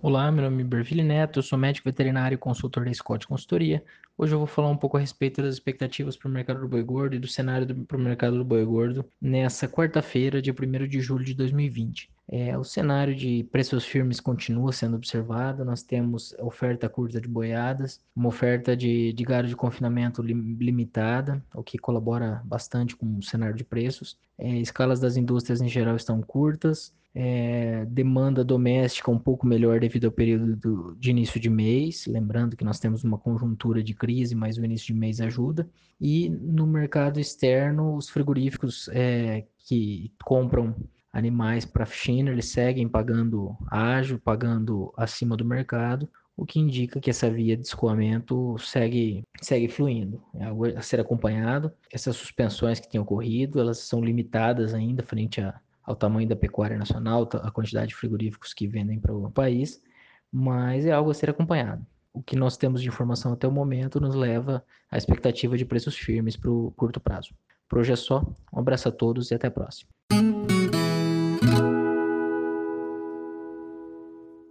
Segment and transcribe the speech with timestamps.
[0.00, 3.82] Olá, meu nome é Berville Neto, eu sou médico veterinário e consultor da Scott Consultoria.
[4.16, 6.84] Hoje eu vou falar um pouco a respeito das expectativas para o mercado do boi
[6.84, 11.00] gordo e do cenário para o mercado do boi gordo nessa quarta-feira, dia 1 de
[11.00, 12.12] julho de 2020.
[12.30, 15.64] É, o cenário de preços firmes continua sendo observado.
[15.64, 21.44] Nós temos oferta curta de boiadas, uma oferta de, de gado de confinamento lim, limitada,
[21.52, 24.16] o que colabora bastante com o cenário de preços.
[24.38, 30.06] É, escalas das indústrias em geral estão curtas, é, demanda doméstica um pouco melhor devido
[30.06, 34.34] ao período do, de início de mês, lembrando que nós temos uma conjuntura de crise,
[34.34, 35.68] mas o início de mês ajuda.
[36.00, 40.76] E no mercado externo, os frigoríficos é, que compram
[41.12, 47.10] animais para China, eles seguem pagando ágil, pagando acima do mercado, o que indica que
[47.10, 50.22] essa via de escoamento segue, segue fluindo.
[50.36, 51.72] É algo a ser acompanhado.
[51.92, 56.76] Essas suspensões que têm ocorrido, elas são limitadas ainda frente a ao tamanho da pecuária
[56.76, 59.82] nacional, a quantidade de frigoríficos que vendem para o país,
[60.30, 61.84] mas é algo a ser acompanhado.
[62.12, 65.96] O que nós temos de informação até o momento nos leva à expectativa de preços
[65.96, 67.34] firmes para o curto prazo.
[67.66, 69.97] Por hoje é só, um abraço a todos e até a próxima.